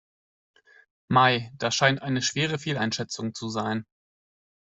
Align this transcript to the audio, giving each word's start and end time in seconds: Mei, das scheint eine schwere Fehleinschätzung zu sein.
Mei, 1.09 1.51
das 1.59 1.75
scheint 1.75 2.01
eine 2.01 2.23
schwere 2.23 2.57
Fehleinschätzung 2.57 3.35
zu 3.35 3.49
sein. 3.49 3.85